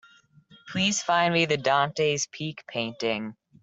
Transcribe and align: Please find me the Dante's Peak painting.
Please 0.69 1.03
find 1.03 1.31
me 1.31 1.45
the 1.45 1.57
Dante's 1.57 2.25
Peak 2.25 2.65
painting. 2.67 3.35